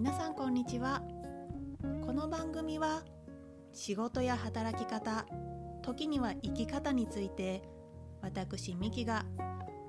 [0.00, 1.02] 皆さんこんにちは。
[2.06, 3.02] この番組は
[3.74, 5.26] 仕事や働き方
[5.82, 7.60] 時には生き方について
[8.22, 9.26] 私ミキが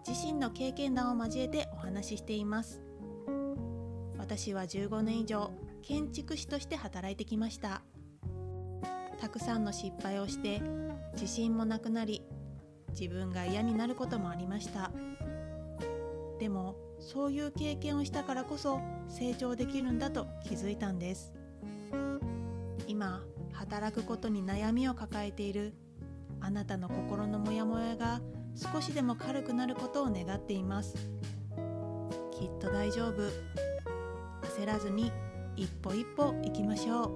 [0.06, 2.82] 自身の経験談を交えてお話ししています。
[4.18, 5.50] 私は15年以上
[5.82, 7.82] 建築士として働いてきました。
[9.18, 10.62] たくさんの失敗をして
[11.14, 12.22] 自信もなくなり
[12.90, 14.92] 自分が嫌になることもありました。
[17.12, 18.80] そういう経験をしたからこそ
[19.10, 21.34] 成長できるんだと気づいたんです。
[22.88, 23.22] 今
[23.52, 25.74] 働くことに悩みを抱えている
[26.40, 28.22] あなたの心のモヤモヤが
[28.56, 30.96] 少しでも軽くなることを願っています。
[32.32, 33.30] きっと大丈夫。
[34.48, 35.12] 焦らずに
[35.58, 37.12] 一歩一歩行きましょう。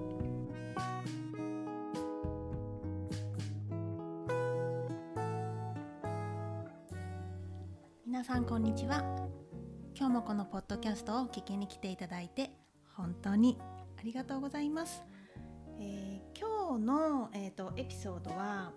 [8.05, 9.24] 皆さんこんにちは。
[9.97, 12.51] 今日もこのポッドキャストを聞きに来ていただいて
[12.97, 13.57] 本当に
[13.97, 15.01] ありがとうございます、
[15.79, 18.73] えー、今日の、えーと、エピソードは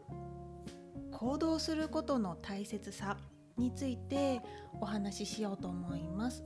[1.11, 3.17] 行動することの大切さ
[3.57, 4.41] について
[4.81, 6.45] お話ししようと思います。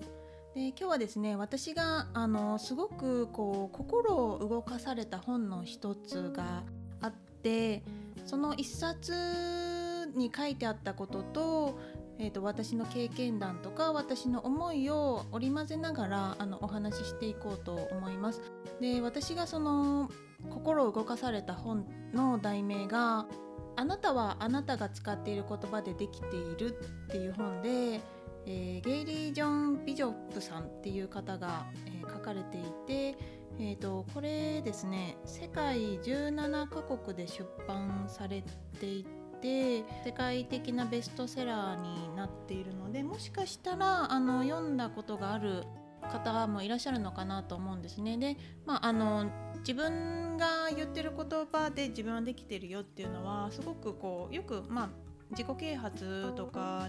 [0.54, 6.62] で今日はですね私があのすごくこう心を動かされた本の一つが
[7.02, 7.82] あって
[8.24, 11.78] その一冊に書いてあったことと
[12.22, 18.40] えーと、私の経験談とか私の思いを織り交ぜながらあのお話ししていこうと思います。
[18.80, 20.08] で私がその
[20.48, 21.84] 心を動かされた本
[22.14, 23.26] の題名が
[23.74, 26.78] 「あなたはあなたが使っている言葉でできている」
[27.08, 28.00] っていう本で、
[28.46, 33.18] えー、ゲイリー・ジョン・ビジョップさんっていう方が、えー、書かれていて、
[33.58, 38.44] えーとこれですね世界17カ国で出版され
[38.78, 39.21] ていて。
[39.42, 45.64] て世界的なベストセラーになっているのでもしかしたらあの読んだことがある
[46.10, 48.18] 方もいらっしゃるのかなと思うんですね。
[48.18, 48.36] で、
[48.66, 54.88] まあ、あの自分が言ってる言葉で自分はできてるよっていうのはすごくこうよく、まあ、
[55.30, 56.88] 自己啓発とか、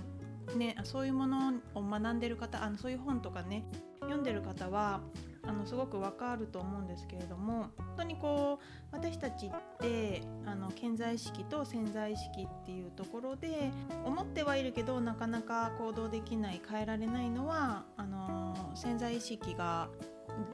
[0.55, 3.65] ね、そういうものを学んでる方あのそういう本とかね
[4.01, 5.01] 読んでる方は
[5.45, 9.49] あのすごくわかると思うんですけれども本当にこう私たちっ
[9.79, 13.71] てあの潜在意識と潜在意識っていうところで
[14.05, 19.89] 思ってはいるけどなかなか行動できない変えられないのはあの潜在意識が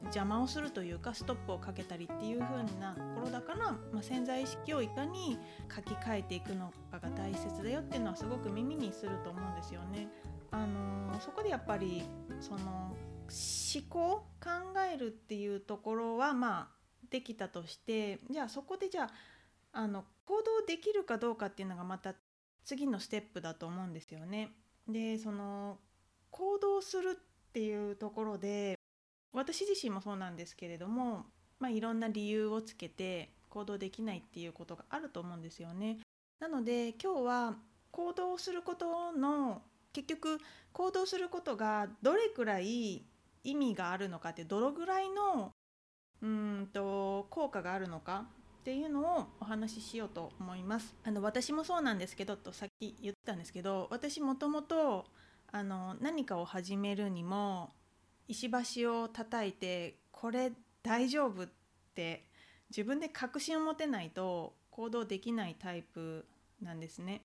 [0.06, 5.38] 邪魔をするというかストップをかけたりっていう風なところだから、まあ、潜在意識をいかに
[5.74, 10.08] 書き換えていくのかが大切だよっていうのはすごく耳にすると思うんですよね。
[10.52, 12.04] あのそこでやっぱり
[12.40, 12.96] その
[13.30, 14.50] 思考考
[14.94, 16.80] えるっていうところはまあ
[17.10, 19.10] できたとしてじゃあそこでじゃあ
[19.72, 22.16] あの行動できるかどうかっていうのがまた
[22.66, 24.52] 次のステップだと思うんですよね。
[24.88, 25.78] でその
[26.32, 28.78] 行動するっていうところで
[29.34, 31.26] 私自身もそうなんですけれども、
[31.60, 36.00] まあ、いろんな理由をつけて行動できないっていうことがあると思うんですよね。
[36.40, 37.56] なので今日は
[37.92, 40.40] 行動することの結局
[40.72, 43.04] 行動することがどれくらい
[43.44, 45.54] 意味があるのかってどのぐらいの
[46.22, 48.26] うんと効果があるのか
[48.62, 50.94] っていうのをお話ししようと思います。
[51.04, 55.06] あの私もそうなんですけどとさっき言ったんですけど私もともと
[55.52, 57.74] あの何かを始めるにも
[58.28, 60.52] 石橋を叩いてこれ
[60.84, 61.48] 大丈夫っ
[61.96, 62.28] て
[62.70, 66.26] 自分で確信を持てないと行動できないタイプ
[66.62, 67.22] なんですね。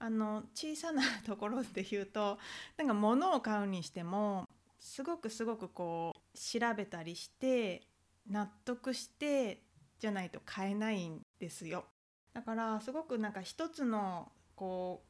[0.00, 2.38] あの小さなところで言うと
[2.76, 4.48] なんか物を買うにしても
[4.80, 7.82] すごくすごくこう調べたりして
[8.30, 9.62] 納得して
[9.98, 11.84] じゃないと買えないんですよ
[12.32, 15.08] だからすごくなんか一つのこう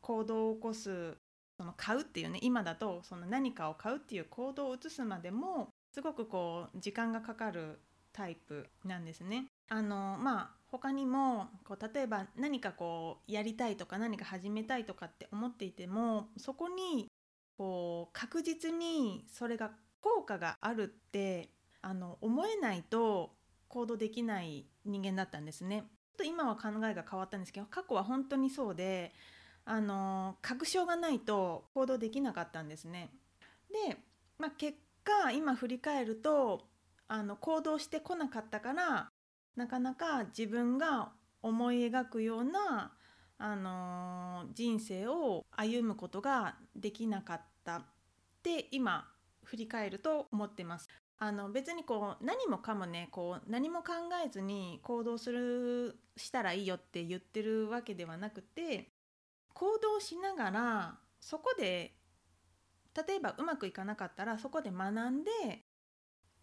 [0.00, 1.16] 行動を起こす
[1.58, 7.80] その買うっていうね今だとその何かを買うっていう行動を移すまでもすごくこう時間がかかる
[8.12, 9.46] タイプなんですね。
[9.68, 17.06] あのまあ他にもこう例えば何かこうやりたいとか何か始めたいとかって思っていてもそこに
[17.56, 19.70] こう確実にそれが
[20.00, 21.50] 効果があるって
[21.82, 23.32] あの思えないと
[23.68, 25.80] 行動できない人間だったんですね。
[25.80, 29.12] ちょっと今は考えが変わったんですけど過去は本当にそうで
[29.64, 33.10] あの確証がないと行動できなかったんですね。
[33.88, 33.96] で、
[34.38, 36.68] まあ、結果今振り返ると
[37.08, 39.08] あの行動してこなかったから
[39.56, 41.12] なかなか自分が
[41.42, 42.92] 思い描くような
[43.38, 47.82] あの人生を歩むことができなかったっ
[48.42, 49.08] て今
[49.44, 50.88] 振り返ると思ってます。
[51.18, 53.92] あの別にこう何もかもねこう何も考
[54.24, 58.90] えずに行動するしたらいいよって言ってるわけではなくて
[59.52, 61.94] 行動しながらそこで
[63.06, 65.30] 例えばうまくいかなかったらそこで学んで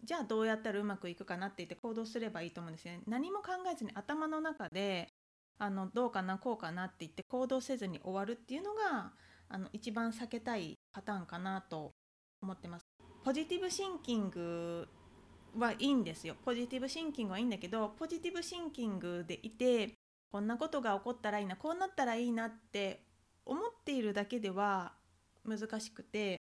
[0.02, 3.02] じゃあどうやったらうまくいくかなって言って行動すればいいと思うんですよね。
[3.06, 5.12] 何も考えずに頭の中で
[5.58, 9.12] あのどうかなこうかなって言って行動せずに終わるっていうのが
[9.48, 11.92] あの一番避けたいパターンかなと
[12.40, 12.86] 思ってます。
[13.24, 14.88] ポジティブシンキング
[15.56, 16.34] はいいんですよ。
[16.44, 19.94] ポジティブシンキングはいいんだけどポジティブシンキングでいて
[20.30, 23.04] こんなことが起こったらいいなこうなったらいいなって
[23.44, 24.94] 思っているだけでは
[25.44, 26.40] 難しくて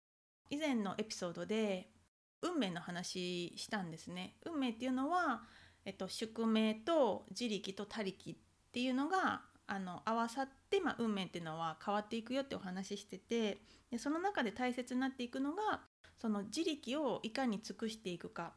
[0.49, 1.91] 以前のエピソードで
[2.43, 4.37] 運命の話したんですね。
[4.47, 5.43] 運命っていうのは、
[5.85, 8.39] えっと、宿命と自力と他力
[8.71, 13.59] っていうのがあの合わさって、まあ、運命っていうのは変わっていくよってお話ししてて
[13.91, 15.81] でその中で大切になっていくのが
[16.21, 18.53] その自力をいかに尽くしていくか。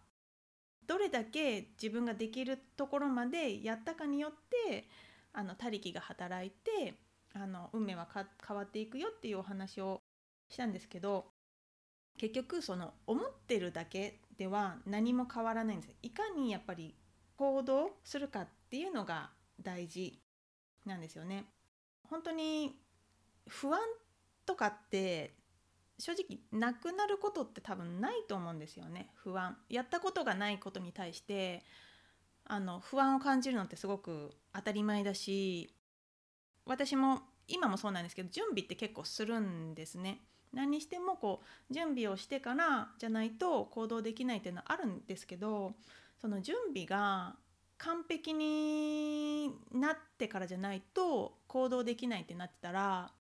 [0.86, 4.32] どれだけ自分ができるところまでやったかによっ
[4.68, 4.90] て
[5.32, 6.96] あの他力が働いて
[7.34, 8.06] あの運命は
[8.46, 10.02] 変わっていくよっていうお話を
[10.50, 11.26] したんですけど
[12.18, 15.96] 結局その思ってるだけでは何も変わらないんです。
[16.02, 16.94] いかにやっぱり
[17.38, 20.20] 行動するかっていうのが大事
[20.86, 21.46] なんですよね。
[22.10, 22.76] 本当に
[23.48, 23.80] 不安
[24.46, 25.36] とかって
[26.00, 29.10] 正直なくなることって多分ないと思うんですよね。
[29.16, 29.58] 不安。
[29.70, 31.64] やったことがないことに対して
[32.46, 35.74] あの不安を感じるのってすごく当たり前だし
[36.66, 40.22] 私も今もそうなんですけど準備って結構するんですね。
[40.52, 45.74] 何にしてもこう準備をしてからじゃないと行動できないっていうのはあるんですけど
[46.22, 47.36] その準備が
[47.84, 53.12] 完璧になってからじゃないと行動できないってなってたら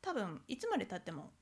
[0.00, 1.32] 多分いつまでたっても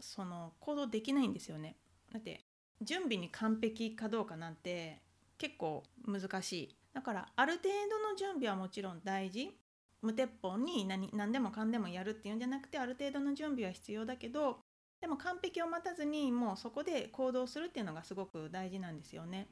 [0.00, 1.76] その行動できないんですよね。
[2.10, 2.40] だって
[2.80, 5.02] 準備に完璧かどうかなんて
[5.36, 6.76] 結構難しい。
[6.94, 9.54] だからある程度の準備はもちろん大事
[10.00, 14.60] 無鉄砲に何何でもかんでもやるっていうんじゃなくてある程度の準備は必要だけど
[15.02, 19.48] でも完璧を待たずにもうそこで行動するっていうのがすごく大事なんですよね。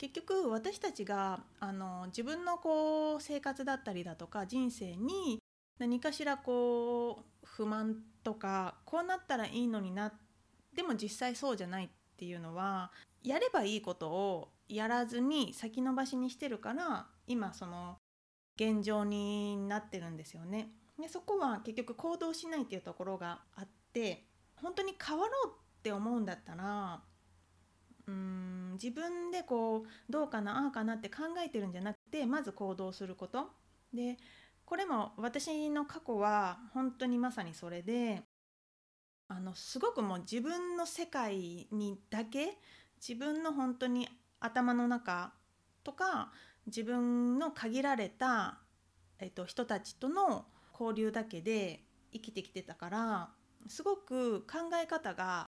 [0.00, 5.42] 結局私たちがあの自分のこう生活だったりだとか人生に
[5.78, 10.10] 何かしらこう不満とかこうなったらいいのにな
[10.74, 12.92] でも実際そうじゃないっていうのは
[13.22, 17.98] やればいいことをやらずに先延ばしにしてるから今その
[18.56, 20.70] 現状になってるんですよね。
[20.98, 24.24] でそこは結局行動しないっていうところがあって
[24.62, 27.02] 本当に変わろうって思うんだったら
[28.10, 33.50] うん自分でこうどうかなああかなって考えてるんじゃなくてまず行動すること。
[33.92, 34.16] で
[34.64, 38.22] これも私の過去は本当にまさにそれで
[39.28, 42.58] あのすごくもう自分の世界にだけ
[42.96, 44.08] 自分の本当に
[44.38, 45.32] 頭の中
[45.82, 46.32] とか
[46.66, 48.60] 自分の限られた、
[49.18, 51.82] えっと、人たちとの交流だけで
[52.12, 53.30] 生きてきてたから
[53.66, 55.49] すごく考え方が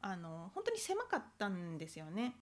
[0.00, 2.36] あの本当に狭かったんですよね。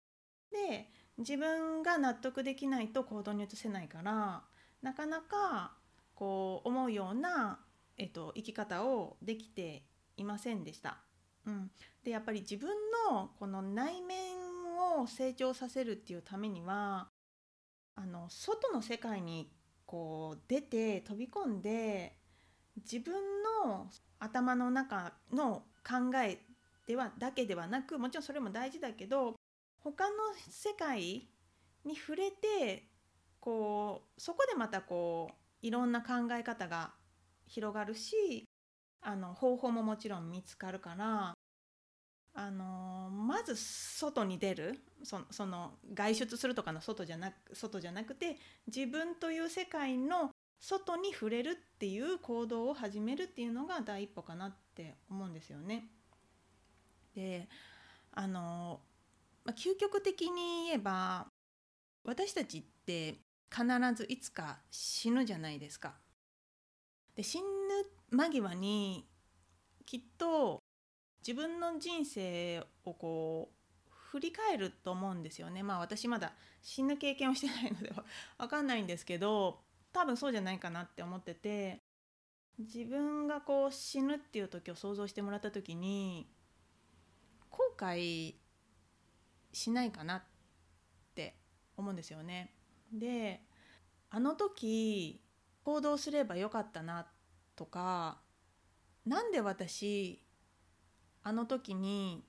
[0.51, 4.45] で自分が納得できないと行動に移せないから
[4.83, 5.75] なかなか
[6.15, 7.61] こう思うような、
[7.97, 9.85] えっと、生き方をできて
[10.17, 10.99] いませんでした。
[11.47, 11.71] うん、
[12.05, 12.71] でやっぱり自分
[13.11, 14.19] のこの内面
[15.01, 17.09] を成長させるっていうためには
[17.95, 19.51] あの外の世界に
[19.87, 22.17] こう出て飛び込んで
[22.77, 23.15] 自分
[23.65, 23.89] の
[24.19, 26.39] 頭の中の考え
[26.87, 29.35] ではだけではなくもちろんそれも大事だけど
[29.83, 30.17] 他の
[30.49, 31.29] 世界
[31.85, 32.89] に触れて
[33.41, 36.93] こうそこでまたこういろんな考え方が
[37.47, 38.45] 広がるし
[39.01, 41.35] あの方法ももちろん見つかるから
[42.35, 55.87] あのまず外に出るそその外出するとかの外じゃなく外じゃなくて自分という世界の外に触れるっていう行動を始めるっていうのが第一歩かなって思うんですよね。
[57.17, 57.49] で
[58.13, 58.81] あの、
[59.45, 61.27] まあ、究極的に言えば
[62.05, 63.17] 私たちって
[63.51, 65.95] 必ずいつか死ぬじゃないですか。
[67.17, 67.45] で死ぬ
[68.11, 69.09] 間際に
[69.87, 70.61] きっと
[71.27, 73.57] 自分の人生をこう
[73.91, 77.93] 振り返ると思うんですよねまあ私まだ死ぬ経験をしてないので
[78.39, 79.61] 分 かんないんですけど
[79.93, 81.81] 多分そうじゃないかなって思ってて
[82.59, 86.29] 自分がこう死ぬっていう時を想像してもらった時に
[87.57, 88.35] 後悔
[89.53, 90.23] しないかなっ
[91.15, 91.37] て
[91.77, 92.53] 思うんですよね。
[92.93, 93.41] で
[94.11, 95.21] あの時
[95.65, 97.07] 行動すればよかったな
[97.57, 98.19] とか
[99.05, 100.23] なんで私
[101.23, 102.25] あの時に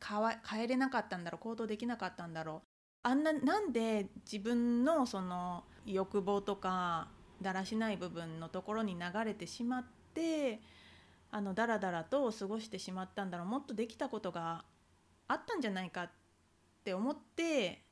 [0.00, 2.68] 帰れなかったんだろう行動できなかったんだろう
[3.02, 7.08] あんななんで自分のその欲望とか
[7.40, 10.60] だらしない部分のところに流れてしまって
[11.30, 14.64] あのだらだらと過ごしてしまったんだろうもっとできたことが
[15.28, 16.10] あったんじゃないかっ
[16.84, 17.82] て思って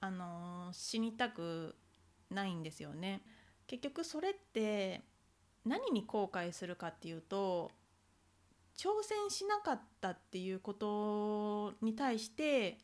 [0.00, 1.76] あの死にたく
[2.30, 3.22] ないんですよね。
[3.66, 5.02] 結局それって
[5.64, 7.70] 何に後悔するかっていうと
[8.76, 12.78] 挑戦しなかったっていうことに対して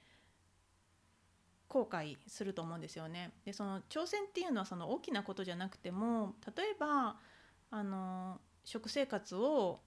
[1.69, 3.33] 後悔すると思うんですよね。
[3.45, 7.17] でその挑戦っていうのはその大きなことじゃなくても例えば
[7.71, 9.81] あの食生活を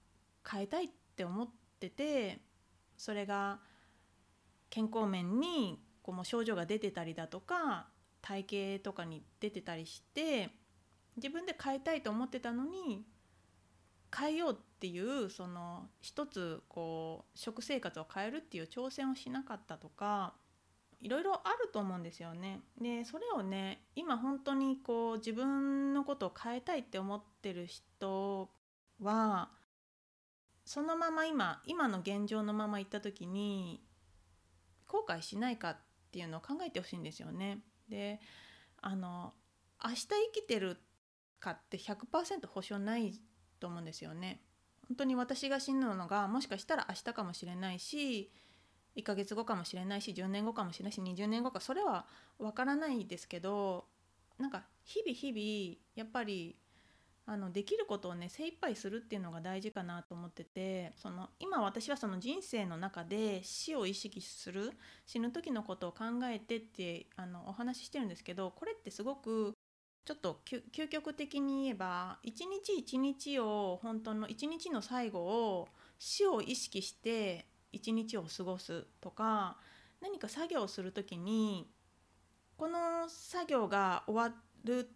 [0.48, 1.48] 変えたいって思っ
[1.80, 2.40] てて
[2.96, 3.60] それが
[4.70, 7.88] 健康面にこうもう症状が出てたりだとか
[8.20, 10.50] 体型とかに出てたりして
[11.16, 13.04] 自分で変えたいと思ってたのに
[14.16, 20.34] 変えようっていうその一つこう食生活を変えるっていう挑戦をしなかったとか
[21.00, 22.60] いろいろあると思うんですよね。
[22.80, 28.50] でそれをね今本当にこう自分のことを変えたいって思ってる人
[29.00, 29.50] は
[30.64, 33.82] そのまま今今の現状のまま行った時に
[34.86, 35.76] 後悔しないかっ
[36.10, 37.60] ていうのを考えてほしいんですよね。
[37.88, 38.20] で
[38.80, 39.34] あの
[39.82, 40.78] 明日生きてる
[41.40, 43.20] かって100%保証ない
[43.60, 44.40] と思うんですよね。
[44.88, 48.30] 本当に私が死ぬのがもしかしたら明日かもしれないし
[48.96, 52.06] 1ヶ月後かもしれないし10年後かもしれないし20年後かそれは
[52.38, 53.86] 分からないですけど
[54.38, 56.56] なんか日々日々やっぱり
[57.26, 64.72] あのできることをね精一杯するっていうのが大事かなと思っててその今私はその人生の中で死を意識する
[65.06, 69.54] 死ぬ時のことを考えてってあのお話ししてるんですけどこれってすごく
[70.04, 79.56] ちょっと究極的に言えば一日一日を本当の一日の最後を死を意識して一日を過ごすとか
[80.02, 81.70] 何か作業をする時に
[82.58, 84.90] この作業が終わる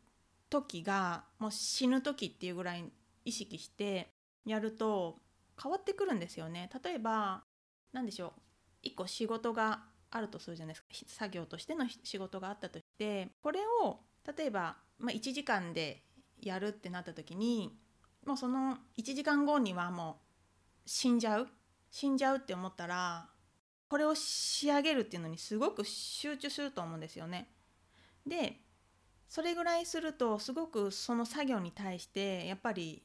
[0.51, 2.85] 時がもう死ぬ時っていうぐらい
[3.25, 4.13] 意識して
[4.45, 5.19] やると
[5.63, 6.71] 変わってくるんですよね。
[6.83, 7.43] 例えば
[7.93, 8.41] 何でしょう
[8.83, 14.01] 一個仕事があるとするじゃないですか作業としての仕事があったとしてこれを
[14.37, 16.03] 例えば、まあ、1時間で
[16.41, 17.77] やるってなった時に
[18.27, 20.21] もうその1時間後にはも
[20.87, 21.49] う死んじゃう
[21.91, 23.29] 死んじゃうって思ったら
[23.89, 27.51] これを仕上げるっていうのにすごく集中すると思うんですよね。
[28.27, 28.61] で
[29.29, 33.03] それぐらいするとすごくその作業に対してやっぱり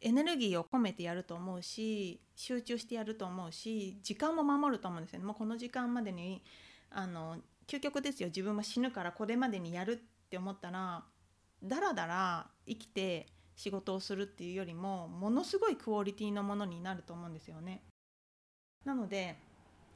[0.00, 5.24] エネルギーを込めてやると思うし集中してやると思うし時間も守ると思うんですよね。
[5.24, 6.42] もうこの時間までに
[6.90, 11.04] あの究極ですよ自分は死ぬからこれまでにやるって思ったら
[11.62, 17.82] だらだら生きて仕事をするっていうよりもものすごいクオリティのものになると思うんですよね。
[18.84, 19.36] なので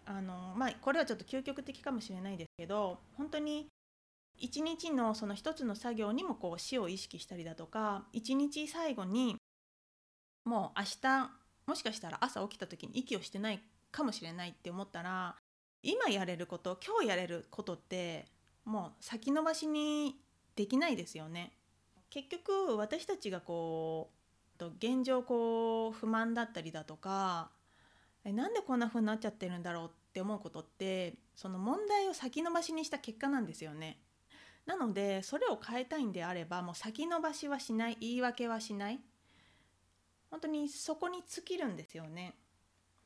[0.07, 3.66] あのまあこれはちょっと究極的かもしれないですけど本当に
[4.38, 9.37] 一日のその一つの作業にもこう死を意識したりだとか一日最後に
[10.45, 11.31] もう明日
[11.66, 15.37] もしかしたら朝起きた時に息をしてないかもしれないって思ったら
[15.83, 18.26] 今やれること今日やれることって
[18.64, 20.16] もう先延ばしに
[20.55, 21.52] できないですよね。
[22.11, 24.11] 結局私たちがこ
[24.59, 27.50] う現状こう不満だったりだとか
[28.25, 34.00] えなんでこんな風になっちゃってるんだろうって思うことってその問題を先延ばしにした結果なんですよね。
[34.66, 39.00] なのでそれを変えたいんであればもう先延ばしはしない言い訳はしない
[40.30, 42.35] 本当にそこに尽きるんですよね。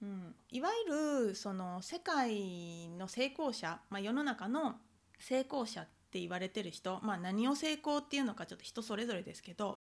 [0.02, 4.76] うん、いわゆるその世界の成功者、まあ、世の中の
[5.19, 9.79] 成功者って言われてる人、まあ、何を成功っていうのかちょっと人それぞれですけど、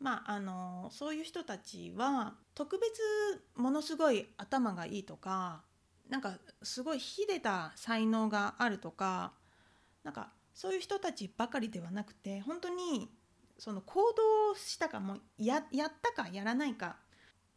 [0.00, 3.00] まあ、あのそういう人たちは特別
[3.54, 5.62] ものすごい頭がいいとか
[6.10, 9.32] なんかすごい秀でた才能があるとか
[10.02, 13.10] なんかそういう人たちばかりではなくて本当に
[13.58, 16.96] その行動したかもややったかやらないか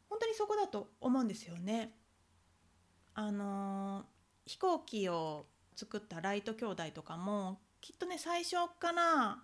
[0.09, 1.97] 本当にそこだと思うんですよね。
[3.15, 4.05] あの
[4.45, 9.39] 飛行機を作ったライト兄弟とかもきっとね最初から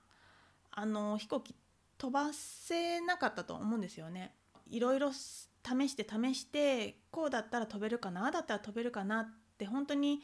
[0.72, 1.56] あの飛行機
[1.98, 4.36] 飛ばせなかったと思うんですよね。
[4.70, 9.28] いろいろ試して試してこうだったら飛べるかなあだったら飛べるかなっ
[9.58, 10.22] て本当に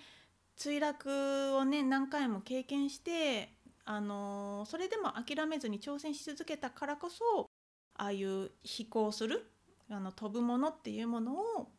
[0.58, 3.50] 墜落をね何回も経験して
[3.86, 7.50] あのそれでも諦めずに挑戦し続けたからこそ
[7.96, 9.46] ああいう飛行する
[9.90, 11.70] あの飛ぶものっていうものを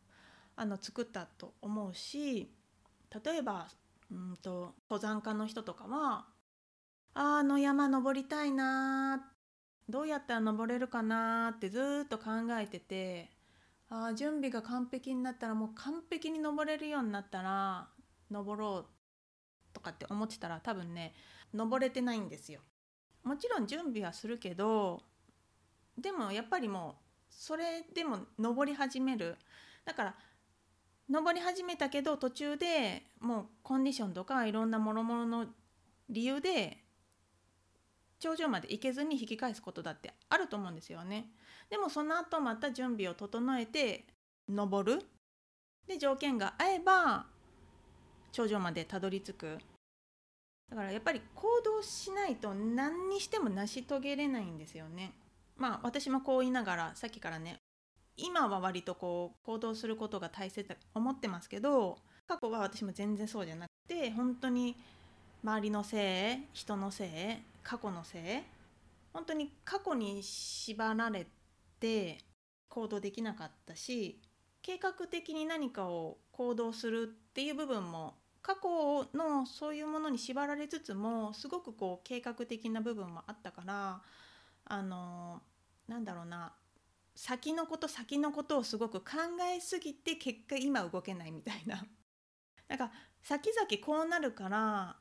[0.57, 2.51] あの作ったと思うし
[3.25, 3.69] 例えば
[4.11, 6.27] うんと登山家の人とかは
[7.15, 9.23] あの山登りたいな
[9.89, 12.25] どうやったら登れるかなってずっと考
[12.59, 13.31] えてて
[13.91, 17.89] あ準備が完璧になったらもう完璧に登れるようになったら
[18.31, 18.87] 登ろう
[19.73, 21.15] とかって思ってたら多分ね
[21.55, 22.61] 登れてないんですよ。
[23.25, 25.03] もちろん準備はするけど
[25.99, 29.37] でもやっぱりもうそれでも登り始める
[29.85, 30.15] だから
[31.09, 35.47] 登り始めたけど途中でもうコンディションとかいろんなもろもろの
[36.09, 36.79] 理由で
[38.19, 41.31] 頂上まで行けずに引き返すことだってあると思うんですよね。
[41.71, 44.07] でもその後また準備を整えて
[44.49, 45.03] 登る。
[45.87, 47.27] で条件が合えば
[48.33, 49.59] 頂上までたどり着く。
[50.71, 55.13] だからやっぱり行動しないと何にしても成し遂げれないんですよね。
[55.57, 57.59] まあ私もこう言いながらさっきからね
[58.17, 64.77] 今は割とこう行動することが大切だと思ってますけど過去は私も全然そうじゃなくて本当に
[65.43, 67.09] 周りのせい人のせい
[67.63, 68.23] 過去のせい
[69.13, 71.27] 本当に過去に縛られ
[71.81, 72.19] て
[72.69, 74.21] 行動できなかったし
[74.63, 84.01] 計画的に何かを行動するっていう部分も過去のそういうものに縛られつつもすごくこう計画的な部分もあったから
[84.65, 85.41] あの
[85.87, 86.53] なんだろうな
[87.15, 89.07] 先のこと先のことをすごく考
[89.55, 91.87] えすぎて結果今動けないみたいな。
[92.67, 92.91] なんか
[93.23, 94.97] 先々こうなるから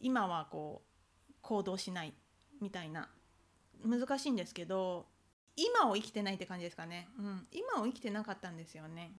[0.00, 0.82] 今はこ
[1.30, 2.14] う行動しない
[2.60, 3.08] みたいな。
[3.84, 5.06] 難しいんですけど
[5.54, 9.12] 今を生きてないって感じですかね、うん、今を生きてなかったんですよね。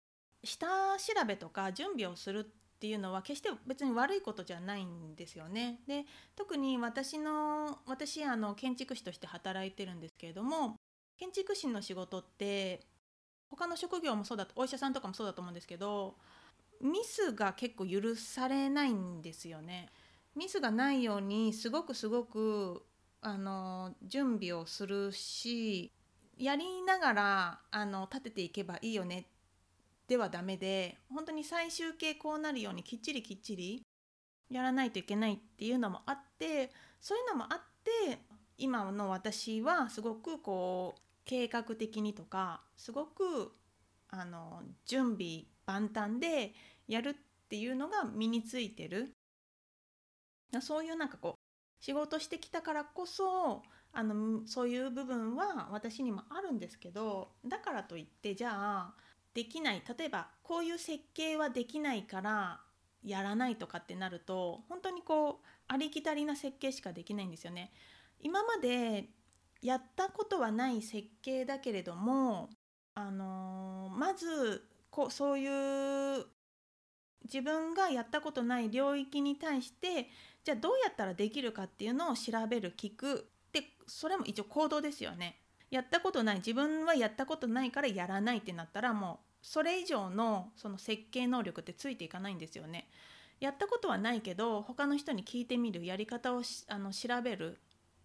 [0.44, 0.66] 下
[0.98, 6.04] 調べとか準備をするっていうのは決して別に悪いことじゃないんですよねで
[6.36, 10.76] 特に私の私あの建築士として働いてるんですけれども
[11.18, 12.86] 建築士の仕事って
[13.50, 16.14] 他の職業もそうだとお医者さんとかもそうだと思うんですけど
[16.80, 19.88] ミスが結構許されないんですよね。
[20.36, 22.84] ミスがないようにすごくすごく
[23.20, 25.90] あの準備をするし
[26.36, 29.26] やりながらあの立てていけばいいよね
[30.08, 33.82] ではダメで本当に最終形こうなるようにきっちりきっちり
[34.50, 37.60] やらないといけないっていうのもあってそういうのもあっ
[38.08, 38.18] て
[38.56, 43.52] 今の私はすごくこう計画的にとかすごく
[44.08, 46.54] あの準備万端で
[46.88, 47.14] やるっ
[47.50, 49.12] ていうのが身についてる。
[50.62, 58.94] そういうなんかこう仕事してきたからこそあのそういう部分は私にもあるんですけどだからといってじゃあ
[59.34, 62.60] できない例えばこういう設計はできないから
[63.04, 67.72] やらないとかってなると本当にこうありきたりな設計しかできないんですよね。
[68.20, 69.10] 今まで
[69.62, 72.48] やったことはない設計だけれども、
[72.94, 75.46] あのー、まずこうそうい
[76.20, 76.24] う
[77.24, 80.08] 自分がやったことない領域に対して
[80.44, 85.40] じゃあどうやったらできるかっていうのを調べる聞くでそれも一応行動ですよね。
[85.70, 92.88] やったことない自分はやったことないからやらないってなったらもうそれ以上のその設計能力ってついていかないんですよね。
[93.40, 97.60] やったことはないけど他の人に聞いてみるやり方をあの調べるっ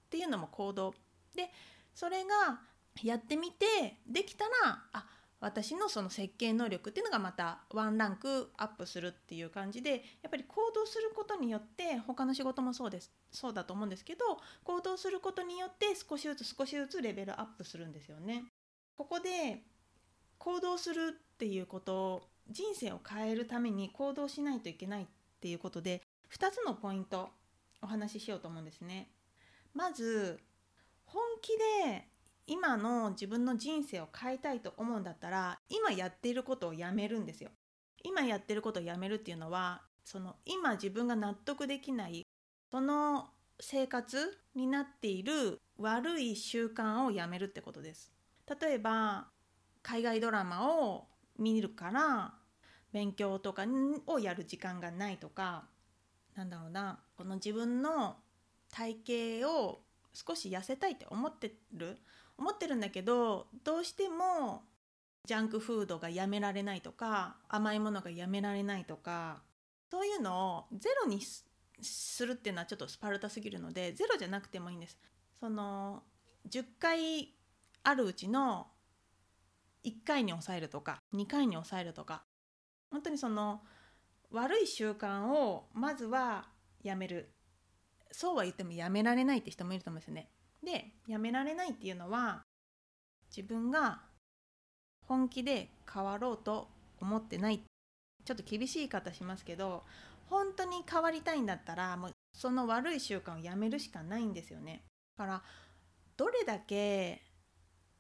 [0.10, 0.94] ていうのも行動
[1.36, 1.50] で
[1.96, 2.60] それが
[3.02, 5.06] やってみてできたらあ
[5.44, 14.24] 私のその設計能力っていうのがまたワンランクアップするっていう感じでやっぱり行動することによって他の仕事もそうですそうだと思うんですけど
[14.64, 18.46] 行動することによって少しずつ少しずつレベルアップするんですよね。
[18.96, 19.64] ここで
[20.38, 25.08] 行動するっていうことを人生を変えるために行動しないといけないっ
[25.42, 26.02] ていうことで
[26.32, 27.30] 2つのポイント
[27.82, 29.10] お話ししようと思うんですね。
[29.74, 30.40] まず
[31.06, 31.50] 本気
[31.84, 32.08] で
[32.46, 37.52] 今の自分の人生を変えたいと思うんだったら今やっていることをやめるんですよ。
[38.04, 42.26] 今やってることをやめるっていうのはその今自分が納得できない
[42.70, 43.30] その
[43.62, 48.12] 生活になっている悪い習慣をやめるってことです。
[48.62, 49.28] 例えば
[49.82, 52.34] 海外ドラマを見るから
[52.92, 53.66] 勉強とか
[54.08, 55.66] をやる時間がないとか
[56.36, 58.18] なんだろうなこの自分の
[58.70, 59.82] 体型を
[60.14, 61.98] 少し痩せたいって思ってる
[62.38, 64.64] 思ってるんだけどどうしても
[65.26, 69.42] ジャンクフードがやめられないとか甘いものがやめられないとか
[69.90, 71.22] そういうのをゼロに
[71.82, 74.98] するっていうのはちょっとスパルタすぎるのでゼロじゃなくてもいいんです。
[75.40, 76.04] その
[76.50, 77.34] 10回
[77.84, 78.68] あるうちの
[79.86, 82.24] 1回に抑えるとか2回に抑えるとか
[82.90, 83.62] 本当にその
[84.32, 86.48] 悪い習慣をまずは
[86.82, 87.34] やめる
[88.12, 90.30] そうは言ってもやめられないって人もいると思うんですよね。
[90.64, 92.42] でやめられないっていうのは
[93.36, 94.02] 自分が
[95.08, 96.68] 本気で変わろうと
[97.02, 97.62] 思ってない
[98.26, 99.84] ちょっと厳しい言い方しますけど
[100.30, 104.84] 本当に変わりたいんだったらもうその悪い習慣をやめるしかないんですよね。
[105.18, 105.44] だから
[106.18, 107.22] どれだけ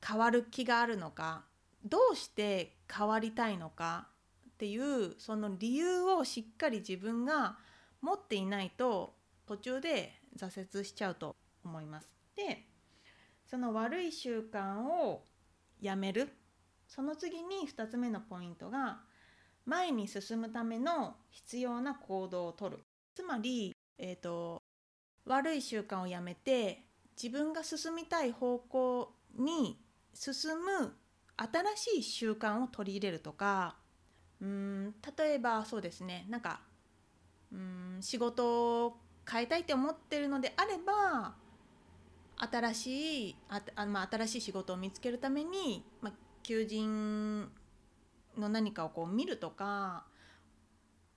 [0.06, 1.43] 変わる気があるのか
[1.86, 4.08] どうして変わりたいのか
[4.49, 7.58] っていうその理由をしっかり自分が
[8.02, 9.13] 持っていないと
[9.45, 12.23] 途中で挫折しちゃうと思います。
[12.36, 12.67] で
[13.46, 15.26] その悪い習慣を
[15.80, 16.30] やめる。
[16.88, 19.02] その次に2つ目のポイントが
[19.65, 22.80] 前に進むための必要な行動をとる。
[23.15, 24.62] つまり、えーと、
[25.26, 26.86] 悪い習慣をやめて
[27.22, 29.80] 自分が進みたい方向に
[30.13, 30.96] 進む
[31.38, 33.78] 新しい習慣を取り入れるとか
[34.41, 36.26] うん例えばそうですね。
[36.30, 36.62] なんか
[37.52, 38.98] うん仕事を
[39.30, 41.36] 変えたいって思ってるのであれば
[42.38, 47.50] 新しいああ、まあ、新しい仕事を見つけるために、まあ、求人
[48.38, 50.06] の何かをこう見るとか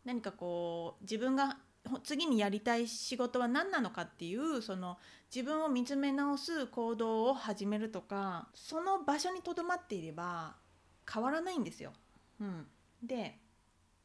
[0.05, 1.59] 何かこう自分が
[2.03, 4.99] 次にやりたい仕事は何なのかっていうその
[5.35, 10.57] 自分を見つめ直す行動を始めるとかその場所にとどまっていれば
[11.11, 11.93] 変わらないんですよ。
[12.41, 12.67] うん、
[13.03, 13.39] で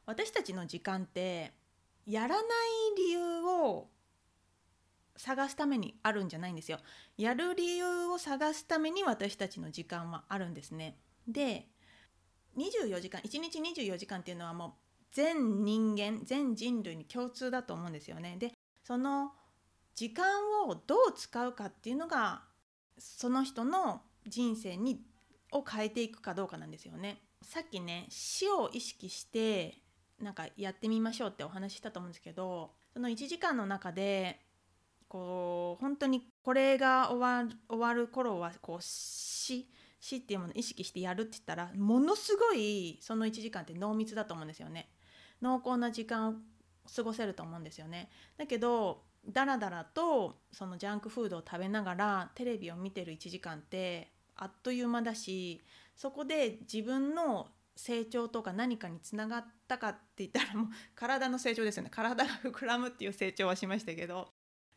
[0.05, 1.53] 私たちの時間って
[2.05, 2.41] やらない
[2.97, 3.87] 理由を
[5.21, 6.79] 探すためにあるんじゃないんですよ。
[7.15, 10.97] やる理由を探すために私たちの時間はあるんですね。
[11.27, 11.67] で
[12.57, 14.71] 24時間1日24時間っていうのはもう
[15.11, 18.37] 全人間全人類に共通だと思うんですよね。
[18.39, 18.51] で
[18.83, 19.31] その
[19.93, 20.25] 時間
[20.67, 22.41] をどう使うかっていうのが
[22.97, 25.03] その人の人生に
[25.51, 27.21] を変えていくかどうかなんですよね。
[27.43, 29.77] さっきね死を意識して
[30.19, 34.39] なんかやってみましょうってお話ししたと思うんですけどその1時間の中で
[35.11, 39.67] こう本当にこれが終わる終わる頃はこう死
[39.99, 44.89] 死っていうものを意識してやるって言ったらものすごいその1時間って濃密だと思うんですよね。
[45.41, 46.33] 濃厚な時間を
[46.95, 48.09] 過ごせると思うんですよね。
[48.37, 55.61] だけどダラダラとそのジャンクフードを食べながらテレビを見てる1時間ってあっという間だし
[55.93, 64.29] そこで自分の成長とか何かにつながったかって言ったらもう体の成長ですよね体が膨らむっていう成長はしましたけど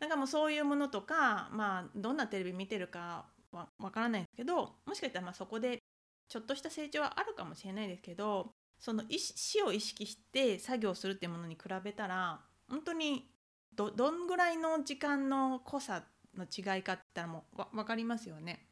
[0.05, 5.83] なんかもうそういうものとかまあどんなテレビ見てるかはわからないけどもしかしたらまそこで
[6.29, 12.39] ちょっとした成長はあるかもしれないですけどその死を意識して作業するっていうものに比べたら
[12.69, 13.31] 本当に
[13.75, 16.03] どどんぐらいの時間の濃さ
[16.37, 18.67] の違いかって言ったらもう分かりますよね。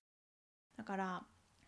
[0.76, 1.22] だから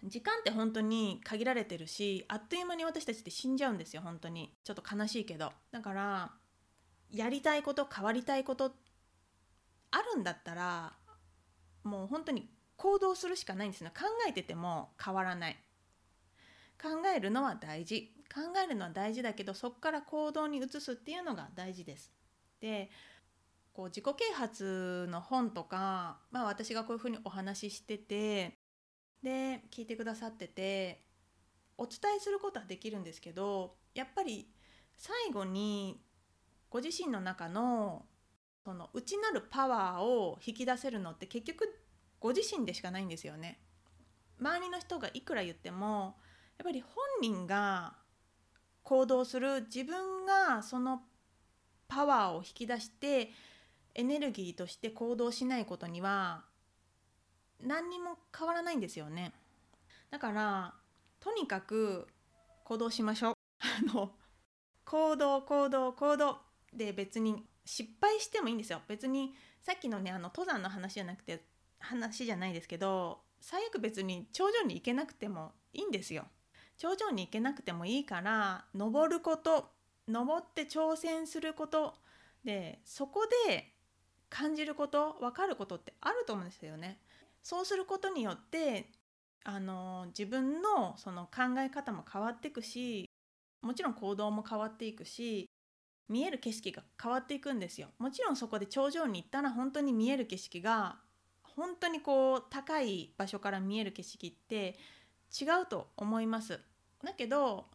[0.04, 6.32] 時間って本当に限られてるしあっという間に私たちって死んじゃうんですよ本当にちょっと悲しいけどだから
[7.10, 8.72] やりたいこと変わりたいことっ
[9.94, 10.92] あるんだったら
[11.84, 13.92] もう本当に行動するしかないんですね。
[13.96, 15.56] 考えてても変わらない。
[16.82, 18.12] 考えるのは大事。
[18.34, 22.10] 考えるのは大事だけどそこから行動に移すっていうのが大事です。
[22.60, 22.90] で
[23.72, 28.58] こう自己啓発の本とか、まあ、私がこういうふうにお話ししてて
[29.22, 31.04] で聞いてくださってて
[31.76, 34.48] お伝えすることはできるんですけどやっぱり
[34.96, 36.00] 最後に
[36.70, 38.06] ご自身の中の
[38.64, 41.68] その内なるパワーを引き出せるのって結局
[42.18, 43.60] ご自身でしかないんですよね。
[44.40, 46.16] 周りの人がいくら言っても
[46.58, 47.94] やっぱり本人が
[48.82, 51.02] 行動する自分がその
[51.88, 53.30] パワーを引き出して
[53.94, 56.44] エネルギーとして行動しないことには
[57.62, 59.32] 何にも変わらないんですよね。
[60.10, 60.74] だから
[61.20, 62.08] とにかく
[62.64, 63.34] 行動しましょう。
[63.60, 64.12] あの
[64.84, 66.38] 行動行動行動
[66.72, 68.82] で別に失敗してもいいんですよ。
[68.88, 71.44] 別にさっきのねあの登山の話じゃなくて
[71.78, 76.26] 話じゃないですけど最悪別に頂上に行けなくてもいいんですよ。
[76.76, 79.70] 頂上に行けなくてもいいから登ること
[80.08, 81.94] 登って挑戦すること
[82.44, 83.72] でそこで
[84.28, 86.98] 感じること分かることってあると思うんですよね。
[87.42, 88.90] そうすることによって
[89.44, 93.08] あの自分のその考え方も変わっていくし
[93.62, 95.46] もちろん行動も変わっていくし
[96.08, 97.88] 見える景色が変わっていくんですよ。
[97.98, 100.98] もちろんそこで頂上に行ったら本当に見える景色が
[101.42, 104.78] 本当にこう高い場所から見える景色って
[105.40, 106.60] 違うと思います。
[107.02, 107.66] だけど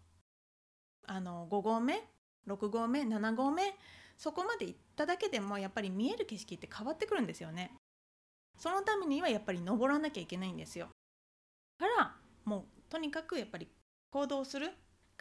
[1.05, 2.03] あの5合目
[2.47, 3.75] 6合目7合目
[4.17, 7.71] そこまで行っただけでもやっぱり見える景色って変わってくるんですよね。
[8.57, 10.89] そのためにはやっぱり登らなきゃいけないんですよ。
[11.79, 13.69] からもうとにかくやっぱり
[14.11, 14.71] 行動する。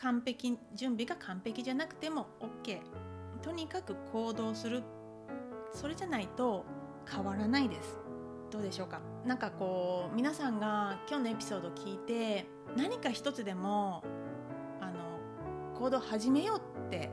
[0.00, 2.80] 完璧準備が完璧じゃなくても OK
[3.42, 4.82] とにかく行動する。
[5.72, 6.64] それじゃないと
[7.08, 7.98] 変わらないです。
[8.50, 9.00] どうでしょうか？
[9.26, 14.02] なんかこう皆さんが今日のエピソードを聞いて何か一つでも
[14.80, 14.94] あの
[15.78, 17.10] 行動始めようって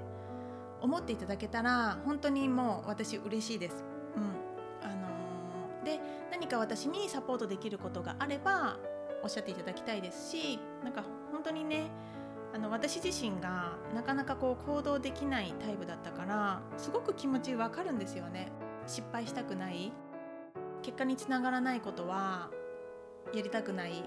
[0.82, 3.84] 思っていただけたら本当にもう私嬉しいです。
[4.16, 4.24] うん。
[4.88, 6.00] あのー、で
[6.32, 8.78] 何か私にサポートできることがあれば
[9.24, 11.88] おっしゃっていただきたいですしなんか本当にね
[12.56, 18.50] あの私自身がなかなかこう行動できないタイプだったからすごく気持ちわかるんですよね。
[18.88, 19.92] 失敗したくない。
[20.82, 22.50] 結果につながらないことは
[23.34, 24.04] やりたくない。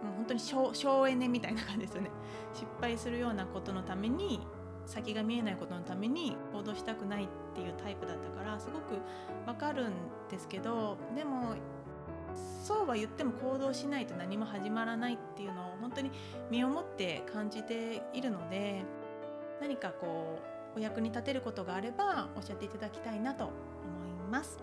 [0.00, 2.10] もう本当に省省エネみたいな感じですよね。
[2.54, 4.46] 失敗するようなことのために
[4.86, 9.00] 先が見えないことのために行動したくないっていうタイプだったからすごく
[9.44, 9.92] わかるん
[10.30, 11.54] ですけどでも
[12.64, 16.10] そうは言っても行動しないと何も始まらないっていうのを本当に
[16.50, 18.84] 身をもって感じているので
[19.60, 20.38] 何かこ
[20.74, 24.58] うお役に立てることがあればおっしゃっていただきたいなと思います。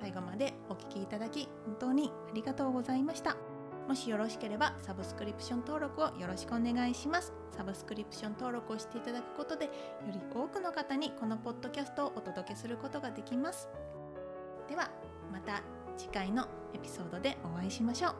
[0.00, 3.36] 最後までお聞きいただき本当にありがとうございました。
[3.88, 7.32] もしよろしければサブスクリプション登録をよろしくお願いします。
[7.50, 9.70] サブスクリプション登録をしていただくことでよ
[10.08, 13.68] り多くの方にこのポッドキャストをお届けすることができます。
[14.68, 14.90] では
[15.32, 15.81] また。
[15.96, 18.14] 次回のエピソードでお会いしましょう。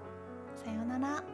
[0.64, 1.31] さようなら。